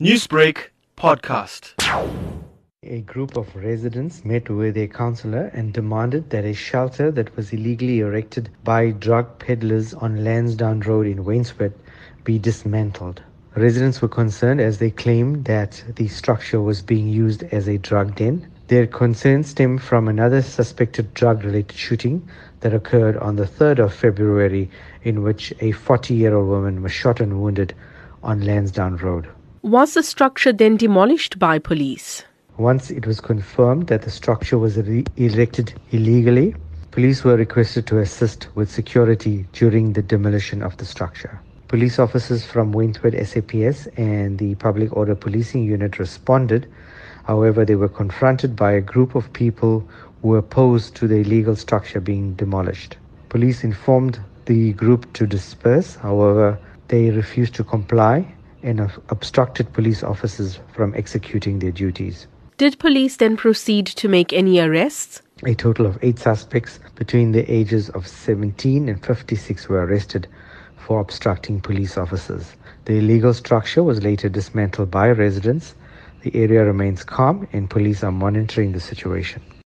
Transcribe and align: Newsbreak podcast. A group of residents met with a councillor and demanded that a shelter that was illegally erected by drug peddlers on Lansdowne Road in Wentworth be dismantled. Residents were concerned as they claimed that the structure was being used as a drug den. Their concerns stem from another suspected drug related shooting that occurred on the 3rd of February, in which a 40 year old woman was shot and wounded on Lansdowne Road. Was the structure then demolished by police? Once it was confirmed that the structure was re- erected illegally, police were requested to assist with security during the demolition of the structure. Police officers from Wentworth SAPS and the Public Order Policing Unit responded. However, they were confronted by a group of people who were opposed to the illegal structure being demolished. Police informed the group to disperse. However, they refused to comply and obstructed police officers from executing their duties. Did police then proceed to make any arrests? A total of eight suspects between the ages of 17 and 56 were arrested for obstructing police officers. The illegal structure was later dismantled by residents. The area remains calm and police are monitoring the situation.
Newsbreak 0.00 0.70
podcast. 0.96 1.74
A 2.82 3.02
group 3.02 3.36
of 3.36 3.54
residents 3.54 4.24
met 4.24 4.48
with 4.48 4.78
a 4.78 4.88
councillor 4.88 5.50
and 5.52 5.74
demanded 5.74 6.30
that 6.30 6.46
a 6.46 6.54
shelter 6.54 7.10
that 7.10 7.36
was 7.36 7.52
illegally 7.52 8.00
erected 8.00 8.48
by 8.64 8.92
drug 8.92 9.38
peddlers 9.38 9.92
on 9.92 10.24
Lansdowne 10.24 10.80
Road 10.80 11.06
in 11.06 11.22
Wentworth 11.22 11.74
be 12.24 12.38
dismantled. 12.38 13.20
Residents 13.54 14.00
were 14.00 14.08
concerned 14.08 14.58
as 14.58 14.78
they 14.78 14.90
claimed 14.90 15.44
that 15.44 15.84
the 15.96 16.08
structure 16.08 16.62
was 16.62 16.80
being 16.80 17.08
used 17.08 17.42
as 17.52 17.68
a 17.68 17.76
drug 17.76 18.14
den. 18.14 18.50
Their 18.68 18.86
concerns 18.86 19.48
stem 19.48 19.76
from 19.76 20.08
another 20.08 20.40
suspected 20.40 21.12
drug 21.12 21.44
related 21.44 21.76
shooting 21.76 22.26
that 22.60 22.72
occurred 22.72 23.18
on 23.18 23.36
the 23.36 23.44
3rd 23.44 23.80
of 23.80 23.92
February, 23.92 24.70
in 25.02 25.22
which 25.22 25.52
a 25.60 25.72
40 25.72 26.14
year 26.14 26.34
old 26.34 26.48
woman 26.48 26.80
was 26.80 26.92
shot 26.92 27.20
and 27.20 27.42
wounded 27.42 27.74
on 28.22 28.40
Lansdowne 28.40 28.96
Road. 28.96 29.28
Was 29.62 29.92
the 29.92 30.02
structure 30.02 30.54
then 30.54 30.78
demolished 30.78 31.38
by 31.38 31.58
police? 31.58 32.24
Once 32.56 32.90
it 32.90 33.06
was 33.06 33.20
confirmed 33.20 33.88
that 33.88 34.00
the 34.00 34.10
structure 34.10 34.56
was 34.56 34.78
re- 34.78 35.04
erected 35.18 35.74
illegally, 35.90 36.54
police 36.92 37.24
were 37.24 37.36
requested 37.36 37.86
to 37.88 37.98
assist 37.98 38.48
with 38.54 38.70
security 38.70 39.46
during 39.52 39.92
the 39.92 40.00
demolition 40.00 40.62
of 40.62 40.78
the 40.78 40.86
structure. 40.86 41.38
Police 41.68 41.98
officers 41.98 42.42
from 42.42 42.72
Wentworth 42.72 43.12
SAPS 43.12 43.86
and 43.98 44.38
the 44.38 44.54
Public 44.54 44.96
Order 44.96 45.14
Policing 45.14 45.62
Unit 45.62 45.98
responded. 45.98 46.66
However, 47.24 47.66
they 47.66 47.76
were 47.76 47.88
confronted 47.90 48.56
by 48.56 48.72
a 48.72 48.80
group 48.80 49.14
of 49.14 49.30
people 49.34 49.86
who 50.22 50.28
were 50.28 50.38
opposed 50.38 50.94
to 50.96 51.06
the 51.06 51.16
illegal 51.16 51.54
structure 51.54 52.00
being 52.00 52.32
demolished. 52.32 52.96
Police 53.28 53.62
informed 53.62 54.20
the 54.46 54.72
group 54.72 55.12
to 55.12 55.26
disperse. 55.26 55.96
However, 55.96 56.58
they 56.88 57.10
refused 57.10 57.54
to 57.56 57.64
comply 57.64 58.26
and 58.62 58.80
obstructed 59.08 59.72
police 59.72 60.02
officers 60.02 60.58
from 60.74 60.94
executing 60.94 61.58
their 61.58 61.70
duties. 61.70 62.26
Did 62.58 62.78
police 62.78 63.16
then 63.16 63.36
proceed 63.36 63.86
to 63.86 64.08
make 64.08 64.32
any 64.32 64.60
arrests? 64.60 65.22
A 65.46 65.54
total 65.54 65.86
of 65.86 65.98
eight 66.02 66.18
suspects 66.18 66.78
between 66.94 67.32
the 67.32 67.50
ages 67.50 67.88
of 67.90 68.06
17 68.06 68.88
and 68.88 69.02
56 69.02 69.68
were 69.68 69.86
arrested 69.86 70.28
for 70.76 71.00
obstructing 71.00 71.60
police 71.60 71.96
officers. 71.96 72.52
The 72.84 72.98
illegal 72.98 73.32
structure 73.32 73.82
was 73.82 74.02
later 74.02 74.28
dismantled 74.28 74.90
by 74.90 75.10
residents. 75.10 75.74
The 76.22 76.34
area 76.34 76.64
remains 76.64 77.02
calm 77.02 77.48
and 77.52 77.70
police 77.70 78.04
are 78.04 78.12
monitoring 78.12 78.72
the 78.72 78.80
situation. 78.80 79.40